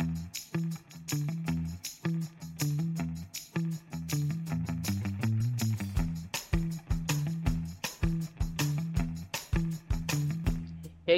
[0.00, 0.06] Hey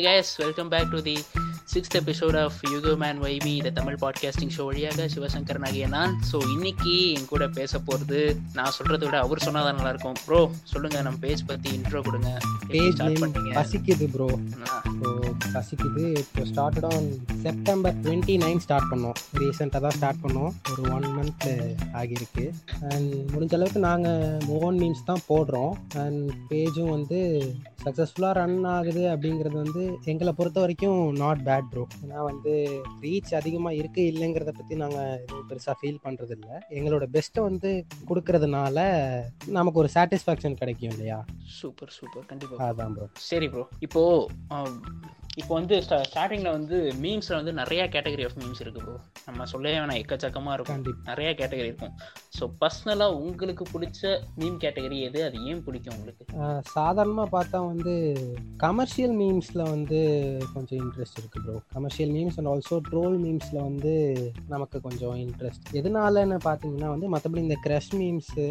[0.02, 1.24] guys, welcome back to the
[1.72, 6.36] sixth episode of UCO man வைபி இந்த Tamil podcasting show வழியாக சிவசங்கர் ஆகிய நான் so
[6.50, 10.16] இன்னைக்கு என் கூட பேச போகிறது நான் சொல்கிறத விட அவர் சொன்னால் தான் நல்லா இருக்கும்.
[10.26, 12.38] ப்ரோ சொல்லுங்க நம்ம பேஜ் பற்றி இன்ட்ரோ கொடுங்க.
[12.68, 13.52] பேஜ் ஸ்டார்ட் பண்ணீங்க?
[13.54, 14.28] பசிக்குது ப்ரோ
[15.52, 17.08] பசிக்குது இப்போ started on
[17.42, 19.16] September twenty nine start பண்ணோம்.
[19.38, 20.52] ரீசெண்டாக தான் ஸ்டார்ட் பண்ணோம்.
[20.72, 21.46] ஒரு ஒன் மந்த்
[22.00, 22.44] ஆகியிருக்கு.
[22.90, 24.22] அண்ட் முடிஞ்ச அளவுக்கு நாங்கள்
[24.58, 25.74] ஓன் மீன்ஸ் தான் போடுறோம்.
[26.02, 27.18] அண்ட் பேஜும் வந்து
[27.84, 32.52] சக்ஸஸ்ஃபுல்லாக ரன் ஆகுது அப்படிங்கிறது வந்து எங்களை பொறுத்த வரைக்கும் நாட் பேட் ப்ரோ ஏன்னா வந்து
[33.02, 37.70] ரீச் அதிகமாக இருக்குது இல்லைங்கிறத பற்றி நாங்கள் எதுவும் பெருசாக ஃபீல் பண்ணுறது இல்லை எங்களோட பெஸ்ட்டை வந்து
[38.10, 38.78] கொடுக்கறதுனால
[39.56, 41.18] நமக்கு ஒரு சாட்டிஸ்ஃபேக்ஷன் கிடைக்கும் இல்லையா?
[41.56, 44.02] சூப்பர் சூப்பர் கண்டிப்பாக அதான் ப்ரோ சரி ப்ரோ இப்போ
[44.50, 44.78] ஆம்,
[45.40, 48.94] இப்போ வந்து ஸ்டார்டிங்கில் வந்து மீம்ஸில் வந்து நிறைய கேட்டகரி ஆஃப் மீம்ஸ் இருக்கு ப்ரோ
[49.26, 50.80] நம்ம சொல்லவே வேணாம் எக்கச்சக்கமாக இருக்கும்.
[51.10, 51.94] நிறைய கேட்டகரி இருக்கும்.
[52.36, 54.00] ஸோ பர்சனலாக உங்களுக்கு பிடிச்ச
[54.40, 55.20] மீம் கேட்டகரி எது?
[55.28, 56.24] அது ஏன் பிடிக்கும் உங்களுக்கு?
[56.74, 57.94] சாதாரணமாக பார்த்தா வந்து
[58.64, 60.00] கமர்ஷியல் மீம்ஸில் வந்து
[60.54, 63.94] கொஞ்சம் இன்ட்ரெஸ்ட் இருக்குது bro commercial memes and also troll மீம்ஸில் வந்து
[64.48, 68.46] நமக்கு கொஞ்சம் இன்ட்ரெஸ்ட் எதனாலன்னு பார்த்தீங்கன்னா வந்து மற்றபடி இந்த க்ரஷ் மீம்ஸு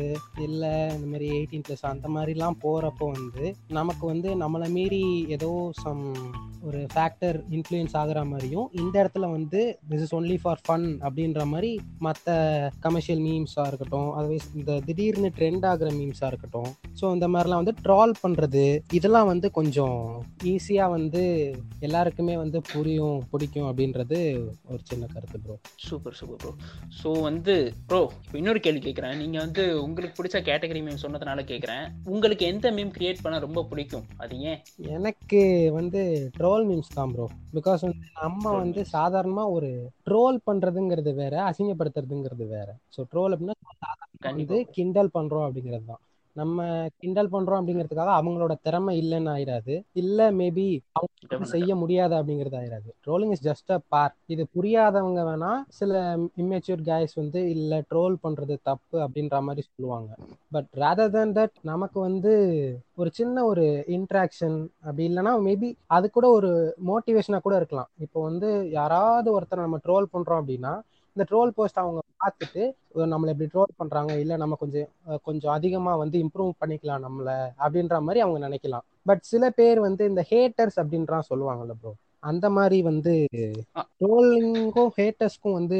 [0.47, 3.45] இல்லை இந்த மாதிரி எயிட்டீன் ப்ளஸ் அந்த மாதிரிலாம் போகிறப்போ வந்து
[3.79, 5.03] நமக்கு வந்து நம்மளை மீறி
[5.37, 5.51] ஏதோ
[5.83, 6.03] சம்
[6.71, 11.71] ஒரு ஃபேக்டர் இன்ஃப்ளூயன்ஸ் ஆகுற மாதிரியும் இந்த இடத்துல வந்து this is only for fun அப்படின்ற மாதிரி
[12.05, 12.27] மற்ற
[12.85, 16.69] கமர்ஷியல் மீம்ஸாக இருக்கட்டும் அதுவே இந்த திடீர்னு ட்ரெண்ட் ஆகுற மீம்ஸாக இருக்கட்டும்.
[16.99, 19.97] ஸோ இந்த மாதிரிலாம் வந்து ட்ரால் பண்ணுறது இதெல்லாம் வந்து கொஞ்சம்
[20.51, 21.23] ஈஸியாக வந்து
[21.79, 24.19] எல்லாருக்குமே வந்து புரியும் பிடிக்கும் அப்படின்றது
[24.69, 26.51] ஒரு சின்ன கருத்து bro super super bro
[26.99, 27.55] so வந்து
[27.87, 32.67] ப்ரோ இப்போ இன்னொரு கேள்வி கேட்குறேன் நீங்கள் வந்து உங்களுக்கு பிடிச்ச கேட்டகரி மீம் சொன்னதுனால கேட்குறேன் உங்களுக்கு எந்த
[32.71, 34.05] மீம் கிரியேட் பண்ண ரொம்ப பிடிக்கும்?
[34.17, 34.59] அது ஏன்?
[34.95, 35.39] எனக்கு
[35.77, 36.01] வந்து
[36.37, 37.25] ட்ரோல் மீம்ஸ் தான் ப்ரோ
[37.57, 38.81] பிகாஸ் வந்து நம்ம வந்து.
[38.95, 39.69] சாதாரணமாக ஒரு
[40.09, 42.69] ட்ரோல் பண்ணுறதுங்கிறது வேற அசிங்கப்படுத்துறதுங்கிறது வேற.
[42.95, 43.57] ஸோ ட்ரோல் அப்படின்னா
[44.31, 46.01] வந்து கிண்டல் பண்றோம் அப்படிங்கிறது தான்.
[46.35, 46.59] நம்ம
[46.97, 49.73] கிண்டல் பண்றோம் அப்படிங்கிறதுக்காக அவங்களோட திறமை இல்லைன்னு ஆயிராது.
[49.93, 51.09] இல்ல மேபி அவங்க.
[51.45, 52.89] செய்ய முடியாது அப்படிங்கிறது ஆயிராது.
[53.05, 55.93] Trolling is just a part இது புரியாதவங்க வேணா சில
[56.37, 60.09] இம்மெச்சூர் கைஸ் வந்து இல்ல ட்ரோல் பண்றது தப்பு அப்படின்ற மாதிரி சொல்லுவாங்க.
[60.51, 62.33] பட் ரேதர் than தட் நமக்கு வந்து
[62.95, 66.51] ஒரு சின்ன ஒரு இன்ட்ராக்ஷன் அப்படி இல்லைன்னா மேபி அது கூட ஒரு
[66.87, 67.89] மோட்டிவேஷனா கூட இருக்கலாம்.
[67.99, 70.73] இப்போ வந்து யாராவது ஒருத்தர் நம்ம ட்ரோல் பண்றோம் அப்படின்னா
[71.15, 72.61] இந்த ட்ரோல் போஸ்ட் அவங்க பார்த்துட்டு
[72.91, 74.11] "ஓ, நம்மளை இப்படி ட்ரோல் பண்றாங்க.
[74.19, 74.87] இல்ல நம்ம கொஞ்சம்
[75.25, 77.29] கொஞ்சம் அதிகமா வந்து இம்ப்ரூவ் பண்ணிக்கலாம் நம்மள
[77.59, 78.85] அப்படின்ற மாதிரி அவங்க நினைக்கலாம்.
[79.05, 81.91] பட் சில பேர் வந்து இந்த ஹேட்டர்ஸ் அப்படின்றான் சொல்லுவாங்கல்ல ப்ரோ
[82.23, 83.13] அந்த மாதிரி வந்து.
[83.99, 85.79] ட்ரோலிங்கும் ஹேட்டர்ஸ்க்கும் வந்து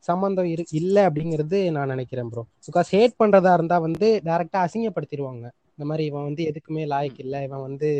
[0.00, 5.44] சம்மந்தம் இரு இல்ல அப்படிங்கிறது நான் நினைக்கிறேன் ப்ரோ பிகாஸ் ஹேட் பண்றதா இருந்தா வந்து டைரக்டா அசிங்கப்படுத்திடுவாங்க.
[5.74, 7.38] இந்த மாதிரி இவன் வந்து எதுக்குமே லாய்க்கு இல்லை.
[7.42, 7.90] இவன் வந்து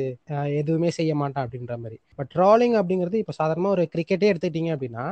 [0.58, 1.98] எதுவுமே செய்ய மாட்டான் அப்படின்ற மாதிரி.
[2.18, 5.04] பட் ட்ராலிங் அப்படிங்கிறது இப்போ சாதாரணமாக ஒரு கிரிக்கெட்டே எடுத்துக்கிட்டீங்க அப்படின்னா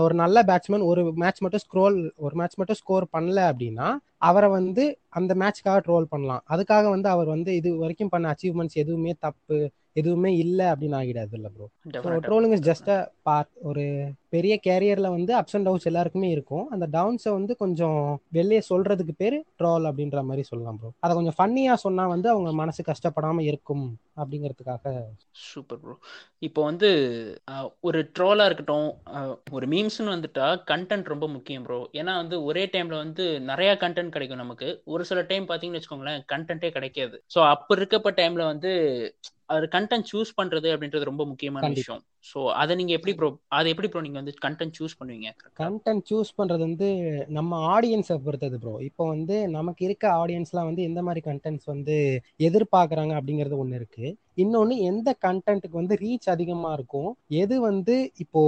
[0.00, 3.88] ஒரு நல்ல பேட்ஸ்மேன் ஒரு மேட்ச் மட்டும் ஸ்க்ரோல் ஒரு மேட்ச் மட்டும் ஸ்கோர் பண்ணல அப்படின்னா
[4.20, 6.42] அவரை வந்து அந்த மேட்ச்க்காக ட்ரோல் பண்ணலாம்.
[6.50, 9.58] அதுக்காக வந்து அவர் வந்து இது வரைக்கும் பண்ண அச்சீவ்மெண்ட்ஸ் எதுவுமே தப்பு
[10.00, 11.66] எதுவுமே இல்லை அப்படின்னு ஆகிடாது இல்லை bro.
[12.26, 12.98] Trolling is just a
[13.28, 13.84] part ஒரு
[14.34, 16.64] பெரிய கேரியர்ல வந்து அப்ஸ் அண்ட் டவுன்ஸ் எல்லாருக்குமே இருக்கும்.
[16.74, 18.00] அந்த டவுன்ஸை வந்து கொஞ்சம்
[18.36, 22.82] வெளியே சொல்றதுக்கு பேர் ட்ரோல் அப்படின்ற மாதிரி சொல்லலாம் ப்ரோ அதை கொஞ்சம் ஃபன்னியா சொன்னா வந்து அவங்க மனசு
[22.90, 23.86] கஷ்டப்படாம இருக்கும்
[24.20, 24.92] அப்படிங்கிறதுக்காக.
[25.48, 25.94] சூப்பர் ப்ரோ
[26.46, 26.88] இப்போ வந்து
[27.88, 28.88] ஒரு ட்ரோலாக இருக்கட்டும்
[29.56, 34.42] ஒரு மீம்ஸ்னு வந்துட்டா கண்டென்ட் ரொம்ப முக்கியம் ப்ரோ ஏன்னா வந்து ஒரே டைம்ல வந்து நிறைய கண்டென்ட் கிடைக்கும்
[34.44, 34.68] நமக்கு.
[34.92, 37.16] ஒரு சில டைம் பார்த்தீங்கன்னு வச்சுக்கோங்களேன் கண்டென்ட்டே கிடைக்காது.
[37.34, 38.72] ஸோ அப்போ இருக்கப்ப டைம்ல வந்து
[39.48, 41.68] அது கண்டென்ட் சூஸ் பண்றது அப்படின்றது ரொம்ப முக்கியமான.
[41.68, 45.28] விஷயம் ஸோ அதை நீங்கள் எப்படி ப்ரோ அதை எப்படி ப்ரோ நீங்கள் வந்து கண்டென்ட் சூஸ் பண்ணுவீங்க?
[45.60, 46.88] கண்டென்ட் சூஸ் பண்ணுறது வந்து
[47.36, 51.96] நம்ம ஆடியன்ஸை பொறுத்தது ப்ரோ இப்போ வந்து நமக்கு இருக்க ஆடியன்ஸ்லாம் வந்து எந்த மாதிரி கண்டென்ட்ஸ் வந்து
[52.48, 57.08] எதிர்பார்க்குறாங்க அப்படிங்கிறது ஒன்று இருக்குது இன்னொன்று எந்த கண்டென்ட்டுக்கு வந்து ரீச் அதிகமாக இருக்கும்
[57.38, 58.40] எது வந்து இப்போ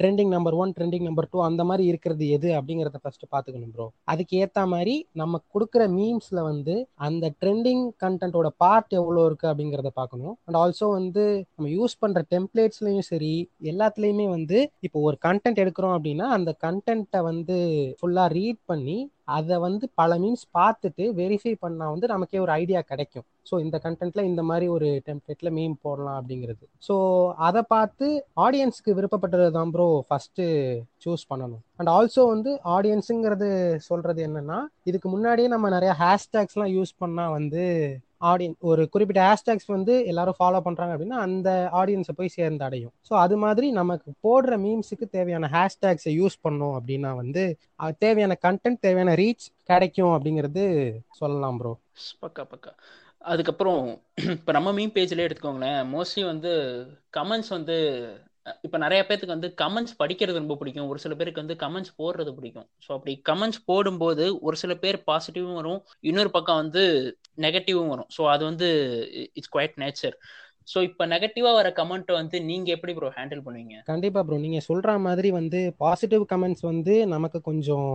[0.00, 4.40] trending number one trending number two அந்த மாதிரி இருக்கிறது எது அப்படிங்கிறத ஃபர்ஸ்ட் பார்த்துக்கணும் ப்ரோ அதுக்கு
[4.40, 6.74] ஏற்ற மாதிரி நம்ம கொடுக்குற மீம்ஸில் வந்து
[7.06, 13.08] அந்த ட்ரெண்டிங் கண்டென்ட்டோட பார்ட் எவ்வளோ இருக்குது அப்படிங்கிறத பார்க்கணும் அண்ட் ஆல்சோ வந்து நம்ம யூஸ் பண்ணுற டெம்ப்ளேட்ஸ்லையும்
[13.08, 13.25] சரி
[13.72, 17.56] எல்லாத்துலேயுமே வந்து இப்போ ஒரு கண்டென்ட் எடுக்கிறோம் அப்படின்னா அந்த கண்டென்ட்டை வந்து
[17.98, 18.98] ஃபுல்லாக ரீட் பண்ணி
[19.36, 23.26] அதை வந்து பல மீன்ஸ் பார்த்துட்டு வெரிஃபை பண்ணால் வந்து நமக்கே ஒரு ஐடியா கிடைக்கும்.
[23.48, 26.64] ஸோ இந்த கண்டென்ட்ல இந்த மாதிரி ஒரு டெம்ப்ளேட்ல மீம் போடலாம் அப்படிங்கிறது.
[26.88, 26.94] ஸோ
[27.48, 28.06] அதை பார்த்து
[28.44, 30.42] ஆடியன்ஸ்க்கு விருப்பப்பட்டது தான் ப்ரோ ஃபர்ஸ்ட்
[31.04, 31.62] சூஸ் பண்ணணும்.
[31.78, 33.48] அண்ட் ஆல்சோ வந்து ஆடியன்ஸுங்கிறது
[33.90, 34.58] சொல்றது என்னன்னா
[34.90, 37.64] இதுக்கு முன்னாடியே நம்ம நிறைய ஹேஷ்டேக்ஸ்லாம் யூஸ் பண்ணால் வந்து
[38.20, 42.92] ஆடியன் ஒரு குறிப்பிட்ட ஹேஷ்டேக்ஸ் வந்து எல்லாரும் ஃபாலோ பண்றாங்க அப்படின்னா அந்த ஆடியன்ஸை போய் சேர்ந்து அடையும்.
[43.08, 47.44] ஸோ அது மாதிரி நமக்கு போடுற மீம்ஸுக்கு தேவையான ஹேஷ்டேக்ஸை யூஸ் பண்ணோம் அப்படின்னா வந்து
[47.76, 50.64] அது தேவையான கண்டென்ட் தேவையான ரீச் கிடைக்கும் அப்படிங்கிறது
[51.10, 51.74] சொல்லலாம் ப்ரோ
[52.22, 52.72] பக்கா பக்கா.
[53.24, 53.82] அதுக்கப்புறம்
[54.16, 55.80] இப்போ நம்ம மீம் பேஜ்லேயே எடுத்துக்கோங்களேன்.
[55.94, 56.52] மோஸ்ட்லி வந்து
[57.16, 57.76] கமெண்ட்ஸ் வந்து
[58.62, 60.88] இப்போ நிறைய பேத்துக்கு வந்து கமெண்ட்ஸ் படிக்கிறது ரொம்ப பிடிக்கும்.
[60.88, 62.66] ஒரு சில பேருக்கு வந்து கமெண்ட்ஸ் போடுறது பிடிக்கும்.
[62.84, 65.80] ஸோ அப்படி கமெண்ட்ஸ் போடும்போது ஒரு சில பேர் பாசிட்டிவும் வரும்.
[66.00, 66.82] இன்னொரு பக்கம் வந்து
[67.46, 68.10] நெகட்டிவும் வரும்.
[68.16, 68.68] ஸோ அது வந்து
[69.38, 70.16] இட்ஸ் குவைட் நேச்சர்
[70.72, 73.74] ஸோ இப்போ நெகட்டிவாக வர கமெண்ட் வந்து நீங்கள் எப்படி ப்ரோ ஹேண்டில் பண்ணுவீங்க?
[73.90, 77.90] கண்டிப்பாக ப்ரோ நீங்கள் சொல்கிற மாதிரி வந்து பாசிட்டிவ் கமெண்ட்ஸ் வந்து நமக்கு கொஞ்சம்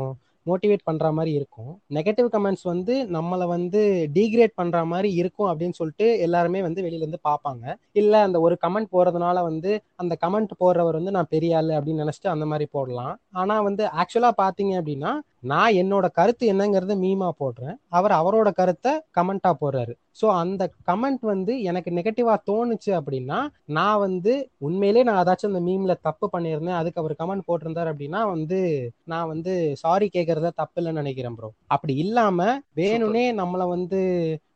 [0.45, 1.81] மோட்டிவேட் பண்ற மாதிரி இருக்கும்.
[1.89, 7.19] நெகட்டிவ் கமெண்ட்ஸ் வந்து நம்மளை வந்து டீக்ரேட் பண்ற மாதிரி இருக்கும் அப்படின்னு சொல்லிட்டு எல்லாருமே வந்து வெளியில இருந்து
[7.29, 7.75] பார்ப்பாங்க.
[7.91, 12.27] இல்ல அந்த ஒரு கமெண்ட் போறதுனால வந்து அந்த கமெண்ட் போடுறவர் வந்து நான் பெரிய ஆளு அப்படின்னு நினைச்சிட்டு
[12.27, 13.19] அந்த மாதிரி போடலாம்.
[13.31, 17.75] ஆனா வந்து ஆக்சுவலா பாத்தீங்க அப்படின்னா நான் என்னோட கருத்து என்னங்கிறத மீமா போடுறேன்.
[17.89, 19.93] அவர் அவரோட கருத்தை கமெண்டா போடுறாரு.
[20.21, 23.39] ஸோ அந்த கமெண்ட் வந்து எனக்கு நெகட்டிவா தோணுச்சு அப்படின்னா
[23.77, 26.79] நான் வந்து உண்மையிலே நான் ஏதாச்சும் அந்த மீம்ல தப்பு பண்ணியிருந்தேன்.
[26.81, 28.59] அதுக்கு அவர் கமெண்ட் போட்டிருந்தார் அப்படின்னா வந்து
[29.03, 29.53] நான் வந்து
[29.83, 32.39] சாரி கேட்கறத தப்பு இல்லைன்னு நினைக்கிறேன் ப்ரோ அப்படி இல்லாம
[32.75, 34.01] வேணும்னே நம்மளை வந்து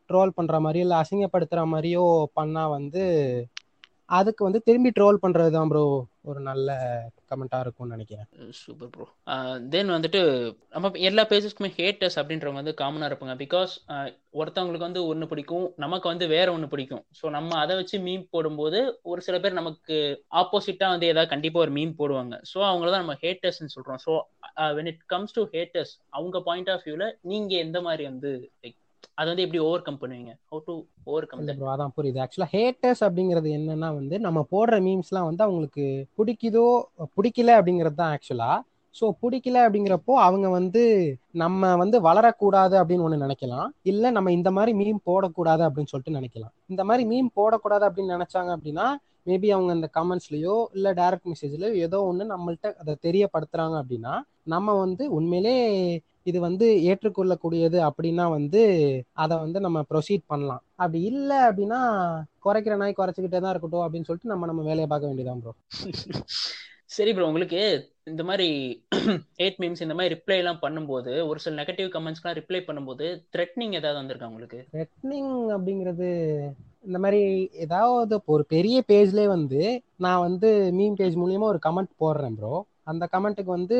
[0.10, 2.04] ட்ரோல் பண்ற மாதிரியோ இல்லை அசிங்கப்படுத்துற மாதிரியோ
[2.34, 3.04] பண்ணா வந்து
[4.10, 5.82] அதுக்கு வந்து திரும்பி ட்ரோல் பண்றது தான் ப்ரோ
[6.32, 6.70] ஒரு நல்ல
[7.30, 8.28] கமெண்டா இருக்கும்னு நினைக்கிறேன்.
[8.60, 9.06] சூப்பர் ப்ரோ
[9.74, 10.22] தென் வந்துட்டு
[10.76, 13.36] நம்ம எல்லா பேஜஸ்க்குமே ஹேட்டர்ஸ் அப்படின்றவங்க வந்து காமனாக இருப்பாங்க.
[13.44, 13.74] பிகாஸ்
[14.40, 17.04] ஒருத்தவங்களுக்கு வந்து ஒன்று பிடிக்கும் நமக்கு வந்து வேற ஒன்று பிடிக்கும்.
[17.20, 18.80] ஸோ நம்ம அதை வச்சு மீம் போடும்போது
[19.12, 19.98] ஒரு சில பேர் நமக்கு
[20.44, 22.38] ஆப்போசிட்டாக வந்து ஏதாவது கண்டிப்பாக ஒரு மீம் போடுவாங்க.
[22.54, 24.16] ஸோ அவங்கள தான் நம்ம ஹேட்டர்ஸ்ன்னு சொல்கிறோம் so
[24.80, 28.32] when it comes to haters அவங்க பாயிண்ட் ஆஃப் வியூவில் நீங்கள் எந்த மாதிரி வந்து
[28.64, 28.80] லைக்
[29.18, 30.74] அது வந்து எப்படி ஓவர் கம் பண்ணுவீங்க how to
[31.06, 32.20] overcome bro அதான் புரியுது.
[32.24, 35.86] ஆக்சுவலா ஹேட்டர்ஸ் அப்படிங்கிறது என்னன்னா வந்து நம்ம போடுற மீம்ஸ்லாம் வந்து அவங்களுக்கு
[36.20, 36.66] பிடிக்குதோ
[37.18, 38.52] பிடிக்கல அப்படிங்கிறது தான் ஆக்சுவலா
[38.96, 40.84] ஸோ பிடிக்கல அப்படிங்கிறப்போ அவங்க வந்து
[41.42, 43.68] நம்ம வந்து வளரக்கூடாது அப்படின்னு ஒன்று நினைக்கலாம்.
[43.84, 46.54] இல்லை நம்ம இந்த மாதிரி மீம் போடக்கூடாது அப்படின்னு சொல்லிட்டு நினைக்கலாம்.
[46.70, 48.86] இந்த மாதிரி மீம் போடக்கூடாது அப்படின்னு நினைச்சாங்க அப்படின்னா
[49.30, 54.14] மேபி அவங்க அந்த கமெண்ட்ஸ்லயோ இல்லை டைரக்ட் மெசேஜ்லயோ ஏதோ ஒன்று நம்மள்ட்ட அதை தெரியப்படுத்துறாங்க அப்படின்னா
[54.54, 55.56] நம்ம வந்து உண்மையிலே
[56.26, 58.62] இது வந்து ஏற்றுக்கொள்ளக்கூடியது அப்படின்னா வந்து
[59.16, 60.64] அதை வந்து நம்ம ப்ரொசீட் பண்ணலாம்.
[60.76, 61.80] அப்படி இல்லை அப்படின்னா
[62.40, 65.54] குறைக்கிற நாய் குறைச்சிக்கிட்டே தான் இருக்கட்டும் அப்படின்னு சொல்லிட்டு நம்ம நம்ம வேலையை பார்க்க வேண்டியதான் ப்ரோ
[66.96, 67.62] சரி ப்ரோ உங்களுக்கு
[68.08, 68.48] இந்த மாதிரி
[69.40, 74.00] எயிட் மீம்ஸ் இந்த மாதிரி ரிப்ளை எல்லாம் பண்ணும்போது ஒரு சில நெகட்டிவ் கமெண்ட்ஸ்லாம் ரிப்ளை பண்ணும்போது த்ரெட்னிங் ஏதாவது
[74.00, 74.60] வந்திருக்கா உங்களுக்கு?
[74.74, 76.10] த்ரெட்னிங் அப்படிங்கிறது
[76.86, 77.22] இந்த மாதிரி
[77.66, 79.62] ஏதாவது ஒரு பெரிய பேஜ்லேயே வந்து
[79.98, 82.54] நான் வந்து மீம் பேஜ் மூலியமா ஒரு கமெண்ட் போடுறேன் ப்ரோ
[82.88, 83.78] அந்த கமெண்ட்டுக்கு வந்து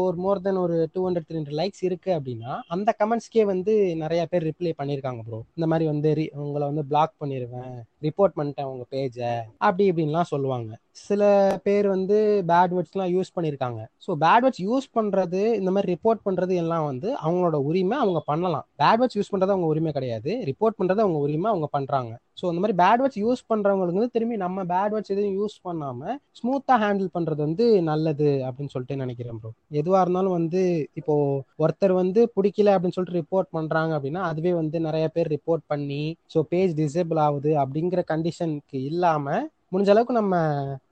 [0.00, 4.22] ஒரு மோர் தென் ஒரு two hundred three hundred likes இருக்கு அப்படின்னா அந்த கமெண்ட்ஸ்க்கே வந்து நிறைய
[4.26, 6.12] பேர் ரிப்ளை பண்ணியிருக்காங்க ப்ரோ இந்த மாதிரி வந்து
[6.42, 9.30] உங்களை வந்து பிளாக் பண்ணிடுவேன் ரிப்போர்ட் பண்ணிட்டேன் உங்க பேஜை
[9.66, 10.70] அப்படி இப்படின்லாம் சொல்லுவாங்க.
[11.06, 11.22] சில
[11.64, 12.18] பேர் வந்து
[12.50, 13.80] பேட் வேர்ட்ஸ்லாம் யூஸ் பண்ணியிருக்காங்க.
[14.04, 18.66] ஸோ பேட் வேர்ட்ஸ் யூஸ் பண்ணுறது இந்த மாதிரி ரிப்போர்ட் பண்ணுறது எல்லாம் வந்து அவங்களோட உரிமை அவங்க பண்ணலாம்.
[18.82, 20.30] பேட் வேர்ட்ஸ் யூஸ் பண்ணுறது அவங்க உரிமை கிடையாது.
[20.50, 24.36] ரிப்போர்ட் பண்ணுறது அவங்க உரிமை அவங்க பண்ணுறாங்க ஸோ இந்த மாதிரி பேட் வேர்ட்ஸ் யூஸ் பண்ணுறவங்களுக்கு வந்து திரும்பி
[24.42, 29.50] நம்ம பேட் வேர்ட்ஸ் எதுவும் யூஸ் பண்ணாமல் ஸ்மூத்தாக ஹேண்டில் பண்ணுறது வந்து நல்லது அப்படின்னு சொல்லிட்டு நினைக்கிறேன் ப்ரோ
[29.80, 30.62] எதுவாக இருந்தாலும் வந்து
[31.00, 36.02] இப்போது ஒருத்தர் வந்து பிடிக்கல அப்படின்னு சொல்லிட்டு ரிப்போர்ட் பண்ணுறாங்க அப்படின்னா அதுவே வந்து நிறைய பேர் ரிப்போர்ட் பண்ணி
[36.34, 40.36] ஸோ பேஜ் டிசேபிள் ஆகுது அப்படிங்கிற கண்டிஷனுக்கு இல்லாமல் முடிஞ்ச அளவுக்கு நம்ம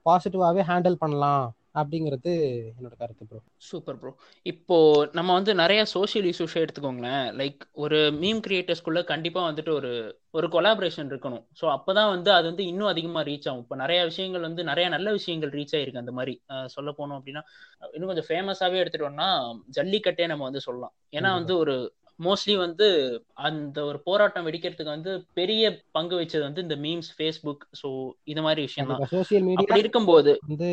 [0.09, 2.31] பாசிட்டிவாகவே ஹேண்டில் பண்ணலாம் அப்படிங்கிறது
[2.75, 4.11] என்னோட கருத்து ப்ரோ சூப்பர் ப்ரோ
[4.43, 7.25] இப்போ நம்ம வந்து நிறைய சோஷியல் இஷ்யூஸ் எடுத்துக்கோங்களேன்.
[7.39, 11.43] லைக் ஒரு மீம் கிரியேட்டர்ஸ்குள்ள கண்டிப்பா வந்துட்டு ஒரு ஒரு கொலாபரேஷன் இருக்கணும்.
[11.61, 13.61] ஸோ அப்போதான் வந்து அது வந்து இன்னும் அதிகமாக ரீச் ஆகும்.
[13.61, 16.41] இப்போ நிறைய விஷயங்கள் வந்து நிறைய நல்ல விஷயங்கள் ரீச் ஆயிருக்கு அந்த மாதிரி.
[16.65, 17.43] சொல்ல போனோம் அப்படின்னா
[17.93, 19.29] இன்னும் கொஞ்சம் ஃபேமஸாகவே எடுத்துட்டோம்னா
[19.79, 20.93] ஜல்லிக்கட்டே நம்ம வந்து சொல்லலாம்.
[21.11, 21.75] ஏன்னா வந்து ஒரு
[22.19, 22.87] மோஸ்ட்லி வந்து
[23.41, 27.89] அந்த ஒரு போராட்டம் வெடிக்கிறதுக்கு வந்து பெரிய பங்கு வச்சது வந்து இந்த மீம்ஸ் ஃபேஸ்புக் ஸோ
[28.23, 30.69] இது மாதிரி விஷயம் தான் சோசியல் மீடியா அப்படி இருக்கும்போது வந்து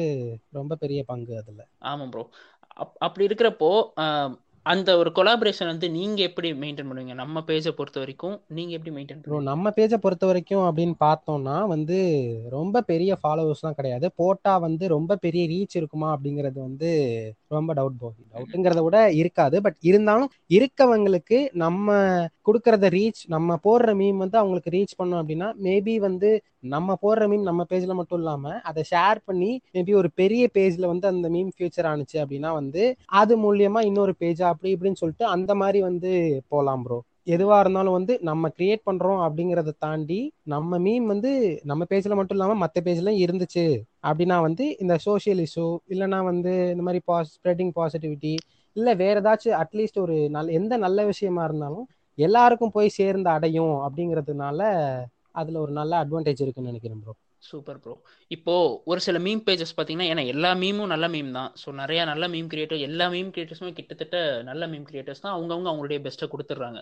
[0.51, 1.63] ரொம்ப பெரிய பங்கு அதுல.
[1.83, 2.25] ஆமா ப்ரோ
[3.01, 3.71] அப்படி இருக்கிறப்போ
[4.67, 7.15] அந்த ஒரு கொலாபரேஷன் வந்து நீங்க எப்படி மெயின்டைன் பண்ணுவீங்க?
[7.15, 11.97] நம்ம பேஜை பொறுத்த வரைக்கும் நீங்க எப்படி மெயின்டைன் ப்ரோ நம்ம பேஜை பொறுத்த வரைக்கும் அப்படின்னு பார்த்தோம்னா வந்து
[12.51, 14.07] ரொம்ப பெரிய ஃபாலோவர்ஸ்லாம் கிடையாது.
[14.21, 16.91] போட்டா வந்து ரொம்ப பெரிய ரீச் இருக்குமா அப்படிங்கிறது வந்து
[17.51, 19.57] ரொம்ப டவுட் போ டவுட்டுங்கிறத விட இருக்காது.
[19.61, 21.89] பட் இருந்தாலும் இருக்கவங்களுக்கு நம்ம
[22.47, 26.31] கொடுக்கறத ரீச் நம்ம போடுற மீம் வந்து அவங்களுக்கு ரீச் பண்ணோம் அப்படின்னா மேபி வந்து
[26.69, 31.07] நம்ம போடுற மீம் நம்ம பேஜ்ல மட்டும் இல்லாம அதை ஷேர் பண்ணி மேபி ஒரு பெரிய பேஜ்ல வந்து
[31.09, 32.83] அந்த மீம் ஃபியூச்சர் ஆனிச்சு அப்படின்னா வந்து
[33.21, 36.11] அது மூலியமா இன்னொரு பேஜா அப்படி இப்படின்னு சொல்லிட்டு அந்த மாதிரி வந்து
[36.49, 41.31] போகலாம் ப்ரோ எதுவா இருந்தாலும் வந்து நம்ம கிரியேட் பண்றோம் அப்படிங்கறத தாண்டி நம்ம மீம் வந்து
[41.65, 43.65] நம்ம பேஜ்ல மட்டும் இல்லாம மற்ற பேஜ்ல இருந்துச்சு
[44.05, 48.35] அப்படின்னா வந்து இந்த சோசியல் இஷ்யூ இல்லைன்னா வந்து இந்த மாதிரி பாஸ் ஸ்ப்ரெட்டிங் பாசிட்டிவிட்டி
[48.77, 51.87] இல்ல வேற ஏதாச்சும் அட்லீஸ்ட் ஒரு நல்ல எந்த நல்ல விஷயமா இருந்தாலும்
[52.19, 54.61] எல்லாருக்கும் போய் சேர்ந்து அடையும் அப்படிங்கிறதுனால
[55.35, 57.15] அதுல ஒரு நல்ல அட்வான்டேஜ் இருக்குன்னு நினைக்கிறேன் ப்ரோ
[57.49, 57.95] சூப்பர் ப்ரோ
[58.31, 58.55] இப்போ
[58.91, 61.51] ஒரு சில மீம் பேஜஸ் பார்த்தீங்கன்னா ஏன்னா எல்லா மீமும் நல்ல மீம் தான்.
[61.63, 64.17] ஸோ நிறைய நல்ல மீம் கிரியேட்டர் எல்லா மீம் கிரியேட்டர்ஸுமே கிட்டத்தட்ட
[64.49, 65.35] நல்ல மீம் கிரியேட்டர்ஸ் தான்.
[65.37, 66.81] அவங்கவுங்க அவங்களுடைய பெஸ்ட்டை கொடுத்துட்றாங்க.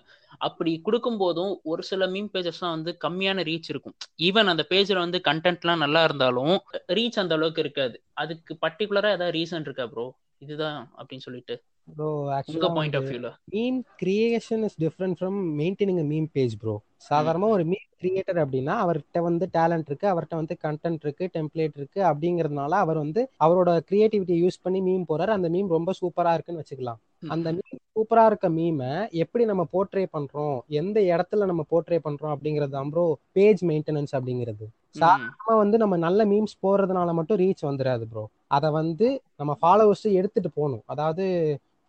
[0.49, 3.97] அப்படி கொடுக்கும் போதும் ஒரு சில மீம் பேஜஸ்லாம் வந்து கம்மியான ரீச் இருக்கும்.
[4.29, 6.55] ஈவன் அந்த பேஜில் வந்து கண்டென்ட்லாம் நல்லா இருந்தாலும்
[6.99, 7.97] ரீச் அந்த அளவுக்கு இருக்காது.
[8.25, 10.07] அதுக்கு பர்டிகுலராக ஏதாவது ரீசன் இருக்கா ப்ரோ
[10.45, 11.55] இதுதான் அப்படின்னு சொல்லிட்டு.
[11.95, 16.75] ப்ரோ உங்க ஆக்சுவலா பாயிண்ட் ஆஃப் வியூல meme creation is different from maintaining meme page bro
[17.09, 22.01] சாதாரணமா ஒரு மீம் கிரியேட்டர் அப்படின்னா அவர்கிட்ட வந்து டேலண்ட் இருக்கு அவர்கிட்ட வந்து கண்டென்ட் இருக்கு டெம்ப்ளேட் இருக்கு
[22.11, 27.01] அப்படிங்கறதுனால அவர் வந்து அவரோட கிரியேட்டிவிட்டியை யூஸ் பண்ணி மீம் போறாரு அந்த மீம் ரொம்ப சூப்பரா இருக்குன்னு வச்சுக்கலாம்.
[27.35, 28.91] அந்த மீம் சூப்பரா இருக்க மீமை
[29.25, 33.05] எப்படி நம்ம போர்ட்ரே பண்றோம் எந்த இடத்துல நம்ம போர்ட்ரே பண்றோம் அப்படிங்கிறது தான் ப்ரோ
[33.39, 34.67] பேஜ் மெயின்டெனன்ஸ் அப்படிங்கிறது.
[35.01, 38.25] சாதாரணமா வந்து நம்ம நல்ல மீம்ஸ் போடுறதுனால மட்டும் ரீச் வந்துடாது ப்ரோ
[38.57, 39.09] அதை வந்து
[39.41, 40.85] நம்ம ஃபாலோவர்ஸ் எடுத்துட்டு போகணும்.
[40.87, 41.27] அதாவது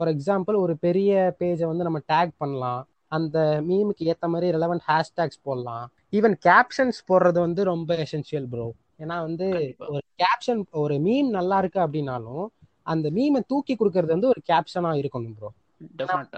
[0.02, 2.80] ஃபார் எக்ஸாம்பிள் ஒரு பெரிய பேஜை வந்து நம்ம டேக் பண்ணலாம்.
[3.16, 5.84] அந்த மீமுக்கு ஏற்ற மாதிரி ரெலவெண்ட் ஹேஷ்டேக்ஸ் போடலாம்.
[6.18, 8.66] ஈவன் கேப்ஷன்ஸ் போடுறது வந்து ரொம்ப எசென்ஷியல் ப்ரோ
[9.04, 9.48] ஏன்னா வந்து.
[9.94, 12.46] ஒரு கேப்ஷன் ஒரு மீம் நல்லா இருக்கு அப்படின்னாலும்
[12.94, 15.52] அந்த மீமை தூக்கி கொடுக்கறது வந்து ஒரு கேப்ஷனா இருக்கணும் ப்ரோ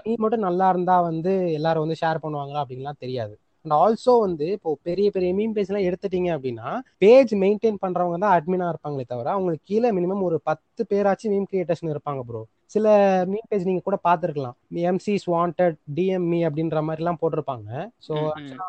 [0.06, 3.34] மீம் மட்டும் நல்லா இருந்தா வந்து எல்லாரும் வந்து ஷேர் பண்ணுவாங்களா அப்படின்லாம் தெரியாது.
[3.64, 6.68] அண்ட் ஆல்சோ வந்து இப்போ பெரிய பெரிய மீம் பேஜ் எல்லாம் எடுத்துட்டீங்க அப்படின்னா
[7.04, 11.84] பேஜ் மெயின்டைன் பண்றவங்க தான் அட்மினா இருப்பாங்களே தவிர அவங்களுக்கு கீழே மினிமம் ஒரு பத்து பேராச்சும் மீம் கிரியேட்டர்ஸ்
[11.94, 12.42] இருப்பாங்க ப்ரோ
[12.74, 12.86] சில
[13.30, 14.56] மீம் பேஜ் நீங்க கூட பார்த்துருக்கலாம்.
[14.90, 17.68] எம்சிஸ் வாண்டட் டிஎம்இ அப்படின்ற மாதிரி எல்லாம் போட்டிருப்பாங்க
[18.06, 18.14] ஸோ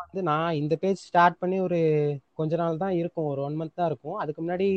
[0.02, 1.80] வந்து நான் இந்த பேஜ் ஸ்டார்ட் பண்ணி ஒரு
[2.32, 3.28] கொஞ்ச நாள் தான் இருக்கும்.
[3.32, 4.18] ஒரு ஒன் மந்த் தான் இருக்கும்.
[4.22, 4.68] அதுக்கு முன்னாடி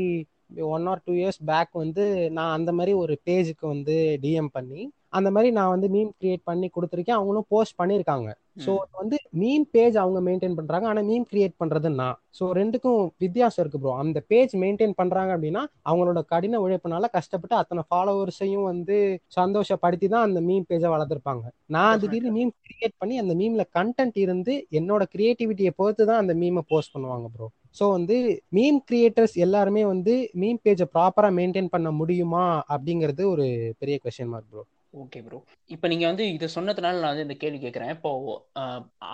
[0.70, 2.04] one or two years back வந்து
[2.38, 4.82] நான் அந்த மாதிரி ஒரு பேஜுக்கு வந்து டிஎம் பண்ணி
[5.14, 7.18] அந்த மாதிரி நான் வந்து மீம் கிரியேட் பண்ணி கொடுத்துருக்கேன்.
[7.20, 8.30] அவங்களும் போஸ்ட் பண்ணியிருக்காங்க.
[8.64, 10.86] ஸோ வந்து மீம் பேஜ் அவங்க மெயின்டைன் பண்றாங்க.
[10.92, 12.18] ஆனா மீம் கிரியேட் பண்றது நான்.
[12.38, 17.84] ஸோ ரெண்டுக்கும் வித்தியாசம் இருக்கு ப்ரோ அந்த பேஜ் மெயின்டைன் பண்றாங்க அப்படின்னா அவங்களோட கடின உழைப்புனால கஷ்டப்பட்டு அத்தனை
[17.90, 18.98] ஃபாலோவர்ஸையும் வந்து
[19.38, 21.46] சந்தோஷப்படுத்தி தான் அந்த மீம் பேஜை வளர்த்துருப்பாங்க.
[21.76, 26.64] நான் திடீர்னு மீம் கிரியேட் பண்ணி அந்த மீம்ல கண்டென்ட் இருந்து என்னோட கிரியேட்டிவிட்டியை பொறுத்து தான் அந்த மீமை
[26.74, 27.48] போஸ்ட் பண்ணுவாங்க ப்ரோ
[27.80, 28.16] ஸோ வந்து
[28.58, 33.46] மீம் கிரியேட்டர்ஸ் எல்லாருமே வந்து மீம் பேஜை ப்ராப்பரா மெயின்டைன் பண்ண முடியுமா அப்படிங்கிறது ஒரு
[33.82, 35.38] பெரிய question mark bro okay bro
[35.74, 38.12] இப்போ நீங்க வந்து இதை சொன்னதுனால நான் வந்து இந்த கேள்வி கேட்குறேன் இப்போ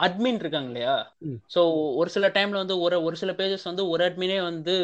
[0.05, 0.93] அட்மின் இருக்காங்க இல்லையா.
[1.53, 1.61] ஸோ
[1.99, 4.75] ஒரு சில டைம்ல வந்து ஒரு ஒரு சில பேஜஸ் வந்து ஒரு அட்மினே வந்து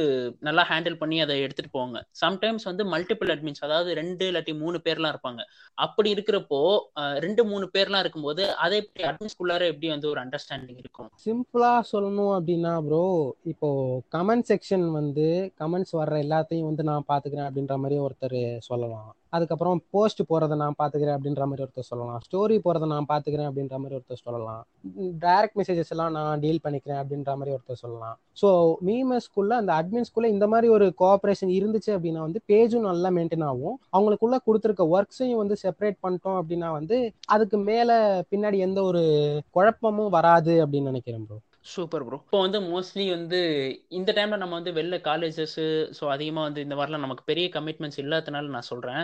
[0.48, 2.00] நல்லா ஹேண்டில் பண்ணி அதை எடுத்துட்டு போவாங்க.
[2.24, 5.43] சம்டைம்ஸ் வந்து மல்டிபிள் அட்மின்ஸ் அதாவது ரெண்டு இல்லாட்டி மூணு பேர்லாம் இருப்பாங்க.
[5.77, 6.62] அப்படி இருக்கிறப்போ
[7.25, 11.10] ரெண்டு மூணு பேர்லாம் இருக்கும்போது அதை எப்படி அட்மின்ஸ்குள்ளார எப்படி வந்து ஒரு அண்டர்ஸ்டாண்டிங் இருக்கும்?
[11.27, 13.03] சிம்பிளா சொல்லணும் அப்படின்னா ப்ரோ
[13.53, 13.71] இப்போ
[14.17, 15.29] கமெண்ட் செக்ஷன் வந்து
[15.63, 19.10] கமெண்ட்ஸ் வர்ற எல்லாத்தையும் வந்து நான் பாத்துக்கிறேன் அப்படின்ற மாதிரி ஒருத்தர் சொல்லலாம்.
[19.33, 22.21] அதுக்கப்புறம் போஸ்ட் போறதை நான் பாத்துக்கிறேன் அப்படின்ற மாதிரி ஒருத்தர் சொல்லலாம்.
[22.25, 24.61] ஸ்டோரி போறதை நான் பாத்துக்கிறேன் அப்படின்ற மாதிரி ஒருத்தர் சொல்லலாம்.
[25.25, 28.15] டைரக்ட் மெசேஜஸ் எல்லாம் நான் டீல் பண்ணிக்கிறேன் அப்படின்ற மாதிரி ஒருத்தர் சொல்லலாம்.
[28.41, 28.50] ஸோ
[28.88, 33.77] மீமஸ்குள்ள அந்த அட்மின்ஸ்குள்ள இந்த மாதிரி ஒரு கோஆபரேஷன் இருந்துச்சு அப்படின்னா வந்து பேஜும் நல்லா மெயின்டைன் ஆகும்.
[33.95, 36.97] அவங்களுக்குள்ள கொடுத்துருக்க ஒர்க்ஸையும் வந்து செப்பரேட் பண்ணிட்டோம் அப்படின்னா வந்து
[37.35, 37.89] அதுக்கு மேல
[38.33, 39.03] பின்னாடி எந்த ஒரு
[39.57, 42.18] குழப்பமும் வராது அப்படின்னு நினைக்கிறேன் ப்ரோ சூப்பர் ப்ரோ.
[42.25, 43.39] இப்போ வந்து மோஸ்ட்லி வந்து
[43.98, 45.58] இந்த டைம்ல நம்ம வந்து வெளில காலேஜஸ்
[45.98, 49.03] ஸோ அதிகமாக வந்து இந்த மாதிரிலாம் நமக்கு பெரிய கமிட்மெண்ட்ஸ் இல்லாதனால நான் சொல்றேன்.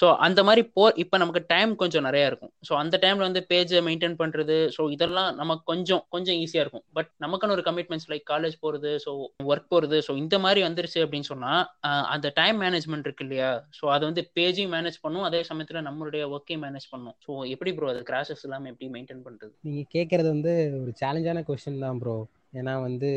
[0.00, 2.52] ஸோ அந்த மாதிரி போ இப்போ நமக்கு டைம் கொஞ்சம் நிறைய இருக்கும்.
[2.68, 6.84] ஸோ அந்த டைம்ல வந்து பேஜை மெயின்டைன் பண்றது ஸோ இதெல்லாம் நமக்கு கொஞ்சம் கொஞ்சம் ஈஸியா இருக்கும்.
[6.98, 9.12] பட் நமக்குன்னு ஒரு கமிட்மெண்ட்ஸ் லைக் காலேஜ் போறது ஸோ
[9.52, 11.52] ஒர்க் போறது ஸோ இந்த மாதிரி வந்துருச்சு அப்படின்னு சொன்னா
[12.14, 13.50] அந்த டைம் மேனேஜ்மெண்ட் இருக்கு இல்லையா?
[13.80, 17.16] ஸோ அது வந்து பேஜையும் மேனேஜ் பண்ணும் அதே சமயத்துல நம்மளுடைய ஒர்க்கையும் மேனேஜ் பண்ணும்.
[17.26, 19.54] ஸோ எப்படி ப்ரோ அது கிராஷஸ் இல்லாமல் எப்படி மெயின்டைன் பண்றது?
[19.68, 22.16] நீங்க கேட்கறது வந்து ஒரு சேலஞ்சான கொஸ்டின் தான் ப்ரோ
[22.58, 23.08] ஏன்னா வந்து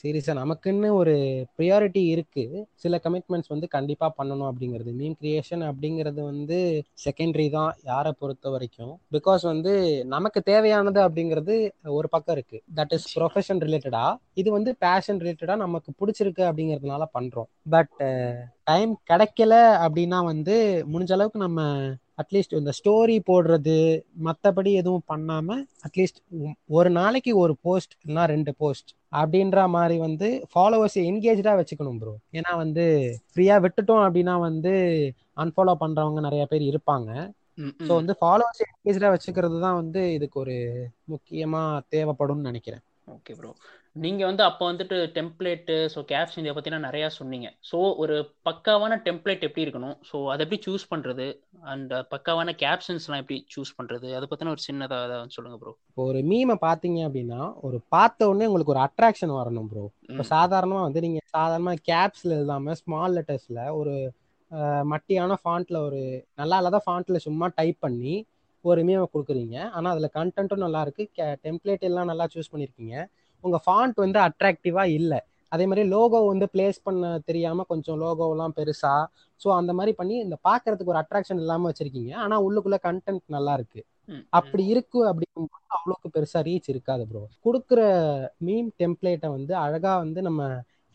[0.00, 1.14] சீரியஸாக நமக்குன்னு ஒரு
[1.56, 2.44] ப்ரியாரிட்டி இருக்கு.
[2.74, 4.90] சில கமிட்மெண்ட்ஸ் வந்து கண்டிப்பாக பண்ணணும் அப்படிங்கிறது.
[5.00, 6.58] மீம் கிரியேஷன் அப்படிங்கிறது வந்து
[7.04, 8.94] செகண்டரி தான் யாரை பொறுத்த வரைக்கும்.
[9.16, 9.72] பிகாஸ் வந்து
[10.06, 11.56] நமக்கு தேவையானது அப்படிங்கிறது
[11.98, 12.60] ஒரு பக்கம் இருக்கு.
[12.76, 17.50] தட் இஸ் ப்ரொஃபஷன் ரிலேட்டடா இது வந்து பேஷன் ரிலேட்டடா நமக்கு பிடிச்சிருக்கு அப்படிங்கிறதுனால பண்றோம்.
[17.70, 17.94] பட்
[18.64, 20.56] டைம் கிடைக்கல அப்படின்னா வந்து
[20.92, 21.60] முடிஞ்ச அளவுக்கு நம்ம
[22.20, 23.76] அட்லீஸ்ட் இந்த ஸ்டோரி போடுறது
[24.24, 26.18] மற்றபடி எதுவும் பண்ணாம அட்லீஸ்ட்
[26.70, 32.56] ஒரு நாளைக்கு ஒரு போஸ்ட் இல்லைன்னா ரெண்டு போஸ்ட் அப்படின்ற மாதிரி வந்து ஃபாலோவர்ஸ் என்கேஜா வச்சுக்கணும் ப்ரோ ஏன்னா
[32.56, 32.84] வந்து
[33.32, 34.74] ஃப்ரீயா விட்டுட்டோம் அப்படின்னா வந்து
[35.36, 37.10] அன்ஃபாலோ பண்றவங்க நிறைய பேர் இருப்பாங்க.
[37.80, 37.92] ஸோ.
[37.94, 40.56] வந்து ஃபாலோவர்ஸ் என்கேஜா வச்சுக்கிறது தான் வந்து இதுக்கு ஒரு
[41.12, 42.82] முக்கியமா தேவைப்படும்னு நினைக்கிறேன்.
[43.08, 43.50] ஓகே ப்ரோ
[43.96, 47.48] நீங்க வந்து அப்போ வந்துட்டு டெம்ப்ளேட்டு ஸோ கேப்ஷன் இதை பத்தினா நிறைய சொன்னீங்க.
[47.70, 48.16] ஸோ ஒரு
[48.48, 49.96] பக்காவான டெம்ப்ளேட் எப்படி இருக்கணும்?
[50.08, 51.26] ஸோ அதை எப்படி சூஸ் பண்றது?
[51.72, 54.08] அண்ட் பக்காவான கேப்ஷன்ஸ்லாம் எப்படி சூஸ் பண்றது?
[54.18, 58.48] அதை பத்தின ஒரு சின்னதா ஏதாவது சொல்லுங்க ப்ரோ இப்போ ஒரு மீமை பார்த்தீங்க அப்படின்னா ஒரு பார்த்த உடனே
[58.50, 63.94] உங்களுக்கு ஒரு அட்ராக்ஷன் வரணும் ப்ரோ இப்போ சாதாரணமாக வந்து நீங்கள் சாதாரணமாக கேப்ஸில் இல்லாமல் ஸ்மால் லெட்டர்ஸில் ஒரு
[64.92, 66.02] மட்டியான ஃபாண்ட்டில் ஒரு
[66.40, 68.14] நல்லா இல்லாத ஃபாண்ட்டில் சும்மா டைப் பண்ணி
[68.64, 69.56] ஒரு மீமை கொடுக்குறீங்க.
[69.76, 71.04] ஆனால் அதில் கண்டென்ட்டும் நல்லா இருக்கு.
[71.46, 72.94] டெம்ப்ளேட் எல்லாம் நல்லா சூஸ் பண்ணியிருக்கீங்க
[73.44, 75.20] உங்கள் ஃபாண்ட் வந்து அட்ராக்டிவாக இல்லை.
[75.52, 78.94] அதே மாதிரி லோகோ வந்து பிளேஸ் பண்ண தெரியாமல் கொஞ்சம் லோகோவெல்லாம் பெருசா
[79.40, 82.12] ஸோ அந்த மாதிரி பண்ணி இந்த பார்க்கறதுக்கு ஒரு அட்ராக்ஷன் இல்லாமல் வச்சிருக்கீங்க.
[82.24, 83.80] ஆனால் உள்ளுக்குள்ள கண்டென்ட் நல்லா இருக்கு.
[84.32, 87.80] அப்படி இருக்கு அப்படிங்கும்போது அவ்வளோக்கு பெருசா ரீச் இருக்காது ப்ரோ கொடுக்குற
[88.46, 90.42] மீம் டெம்ப்ளேட்டை வந்து அழகா வந்து நம்ம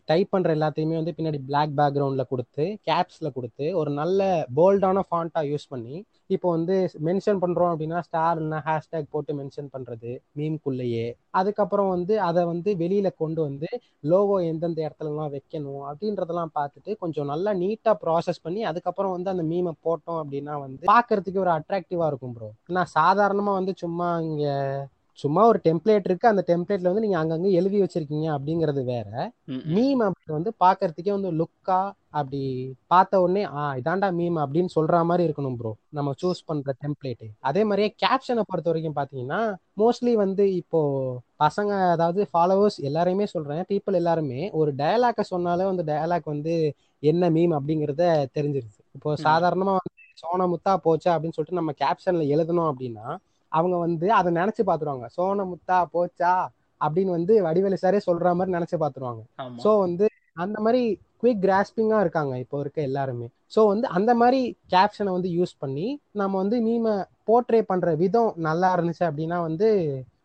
[0.08, 4.22] டைப் பண்ணுற எல்லாத்தையுமே வந்து பின்னாடி பிளாக் பேக்ரவுண்டில் கொடுத்து கேப்ஸில் கொடுத்து ஒரு நல்ல
[4.56, 5.96] போல்டான ஃபாண்ட்டாக யூஸ் பண்ணி
[6.30, 12.70] இப்போ வந்து மென்ஷன் பண்ணுறோம் அப்படின்னா ஸ்டார் ஹேஷ்டேக் போட்டு மென்ஷன் பண்ணுறது மீம்குள்ளேயே அதுக்கப்புறம் வந்து அதை வந்து
[12.76, 13.70] வெளியில் கொண்டு வந்து
[14.04, 19.74] லோகோ எந்தெந்த இடத்துலலாம் வைக்கணும் அப்படின்றதெல்லாம் பார்த்துட்டு கொஞ்சம் நல்லா நீட்டாக ப்ராசஸ் பண்ணி அதுக்கப்புறம் வந்து அந்த மீமை
[19.84, 24.56] போட்டோம் அப்படின்னா வந்து பார்க்கறதுக்கு ஒரு அட்ராக்டிவாக இருக்கும் ப்ரோ நான் சாதாரணமாக வந்து சும்மா இங்கே
[25.20, 26.28] சும்மா ஒரு டெம்ப்ளேட் இருக்கு.
[26.28, 29.10] அந்த டெம்ப்ளேட்ல வந்து நீங்க அங்கங்க எழுதி வச்சிருக்கீங்க அப்படிங்கிறது வேற.
[29.76, 30.02] மீம்.
[30.08, 31.80] அப்படி வந்து பாக்குறதுக்கே வந்து லுக்கா
[32.12, 32.42] அப்படி
[32.88, 37.64] பார்த்த உடனே ஆ இதாண்டா மீம் அப்படின்னு சொல்ற மாதிரி இருக்கணும் ப்ரோ நம்ம சூஸ் பண்ற டெம்ப்ளேட் அதே
[37.64, 39.40] மாதிரியே கேப்ஷனை பொறுத்த வரைக்கும் பாத்தீங்கன்னா
[39.80, 40.82] மோஸ்ட்லி வந்து இப்போ
[41.40, 43.64] பசங்க அதாவது ஃபாலோவர்ஸ் எல்லாரையுமே சொல்றேன்.
[43.72, 46.54] பீப்புள் எல்லாருமே ஒரு டயலாக்க சொன்னாலே வந்து டயலாக் வந்து
[47.04, 48.04] என்ன மீம் அப்படிங்கறத
[48.38, 49.10] தெரிஞ்சிருச்சு இப்போ.
[49.28, 49.92] சாதாரணமா வந்து
[50.22, 51.10] சோனமுத்தா போச்சா?
[51.16, 53.08] அப்படின்னு சொல்லிட்டு நம்ம கேப்ஷன்ல எழுதணும் அப்படின்னா
[53.56, 56.34] அவங்க வந்து அதை நினைச்சு பாத்துருவாங்க சோனமுத்தா போச்சா
[56.82, 59.22] அப்படின்னு வந்து வடிவேலு சாரே சொல்ற மாதிரி நினைச்சு பாத்துருவாங்க
[59.64, 60.06] ஸோ வந்து
[60.38, 60.82] அந்த மாதிரி
[61.22, 63.28] குயிக் கிராஸ்பிங்கா இருக்காங்க இப்போ இருக்க எல்லாருமே.
[63.56, 64.42] ஸோ வந்து அந்த மாதிரி
[64.74, 66.94] கேப்ஷனை வந்து யூஸ் பண்ணி நம்ம வந்து மீமை
[67.28, 69.70] போர்ட்ரே பண்ற விதம் நல்லா இருந்துச்சு அப்படின்னா வந்து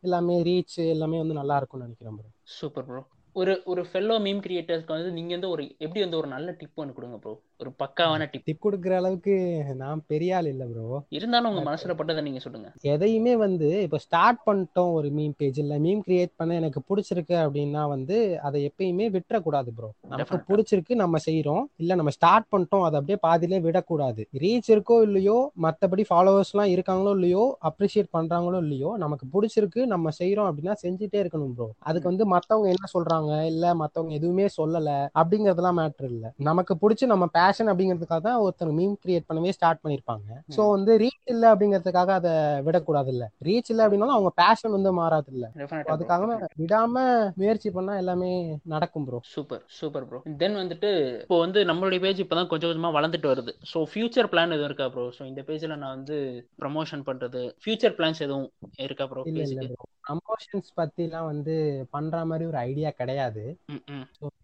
[0.02, 2.28] எல்லாமே ரீச் எல்லாமே வந்து நல்லா இருக்கும்னு நினைக்கிறேன் bro.
[2.58, 3.00] சூப்பர் ப்ரோ
[3.36, 6.96] ஒரு ஒரு ஃபெல்லோ மீம் கிரியேட்டர்ஸ்க்கு வந்து நீங்க வந்து ஒரு எப்படி வந்து ஒரு நல்ல டிப் ஒன்று
[6.96, 9.34] கொடுங்க ப்ரோ ஒரு பக்காவான டிப் டிப் கொடுக்குற அளவுக்கு
[9.80, 12.68] நான் பெரிய ஆள் இல்லை ப்ரோ இருந்தாலும் உங்க மனசுல பட்டதை நீங்க சொல்லுங்க.
[12.92, 17.82] எதையுமே வந்து இப்போ ஸ்டார்ட் பண்ணிட்டோம் ஒரு மீம் பேஜ் இல்ல மீம் கிரியேட் பண்ண எனக்கு பிடிச்சிருக்கு அப்படின்னா
[17.88, 20.38] வந்து அதை எப்பயுமே விட்டுறக்கூடாது ப்ரோ நமக்கு.
[20.50, 21.64] பிடிச்சிருக்கு நம்ம செய்றோம்.
[21.76, 24.22] இல்ல நம்ம ஸ்டார்ட் பண்ணிட்டோம் அதை அப்படியே பாதியிலே விடக்கூடாது.
[24.42, 25.36] ரீச் இருக்கோ இல்லையோ
[25.66, 31.54] மத்தபடி ஃபாலோவர்ஸ் எல்லாம் இருக்காங்களோ இல்லையோ அப்ரிஷியேட் பண்றாங்களோ இல்லையோ நமக்கு பிடிச்சிருக்கு நம்ம செய்றோம் அப்படின்னா செஞ்சுட்டே இருக்கணும்
[31.54, 34.88] ப்ரோ அதுக்கு வந்து மத்தவங்க என்ன சொல்றாங்க இல்ல மத்தவங்க எதுவுமே சொல்லல
[35.20, 36.26] அப்படிங்கறதெல்லாம் மேட்டர் இல்ல.
[36.48, 40.26] நமக்கு பிடிச்சி நம்ம பேஷன் அப்படிங்கிறதுக்காக தான் ஒருத்தர் மீம் கிரியேட் பண்ணவே ஸ்டார்ட் பண்ணிருப்பாங்க.
[40.56, 45.30] சோ வந்து ரீச் இல்ல அப்படிங்கிறதுக்காக அதை விடக்கூடாது இல்ல ரீச் இல்ல அப்படின்னாலும் அவங்க பேஷன் வந்து மாறாது
[45.32, 45.46] இல்ல
[45.86, 46.94] அதுக்காக விடாம
[47.36, 48.30] முயற்சி பண்ணா எல்லாமே
[48.64, 50.90] நடக்கும் bro super super bro then வந்துட்டு
[51.20, 53.54] இப்போ வந்து நம்மளுடைய பேஜ் இப்பதான் கொஞ்சம் கொஞ்சமா வளர்ந்துட்டு வருது.
[53.72, 58.22] ஸோ ஃபியூச்சர் பிளான் எதுவும் இருக்கா ப்ரோ ஸோ இந்த பேஜ்ல நான் வந்து ப்ரமோஷன் பண்றது ஃபியூச்சர் பிளான்ஸ்
[58.22, 61.54] எதுவும் இருக்கா பேஜுக்கு ப்ரோ ப்ரமோஷன்ஸ் பத்தி எல்லாம் வந்து
[61.94, 63.44] பண்ற மாதிரி ஒரு ஐடியா கிடையாது.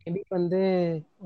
[0.03, 0.59] மேபி வந்து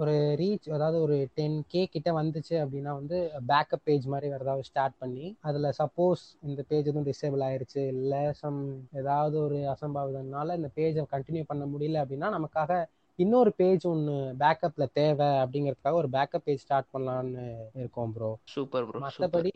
[0.00, 3.16] ஒரு ரீச் அதாவது ஒரு டென் கே கிட்ட வந்துச்சு அப்படின்னா வந்து
[3.50, 8.12] பேக்கப் பேஜ் மாதிரி வேற ஏதாவது ஸ்டார்ட் பண்ணி அதுல சப்போஸ் இந்த பேஜ் எதுவும் டிசேபிள் ஆயிருச்சு இல்ல
[8.40, 8.60] சம்
[9.00, 12.72] ஏதாவது ஒரு அசம்பாவிதம்னால இந்த பேஜை கண்டினியூ பண்ண முடியல அப்படின்னா நமக்காக
[13.18, 17.44] இன்னொரு பேஜ் ஒன்று பேக்கப்ல தேவை அப்படிங்கிறதுக்காக ஒரு பேக்கப் பேஜ் ஸ்டார்ட் பண்ணலாம்னு
[17.76, 19.52] இருக்கோம் ப்ரோ சூப்பர் ப்ரோ மற்றபடி